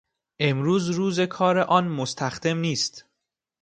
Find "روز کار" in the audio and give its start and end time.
0.89-1.57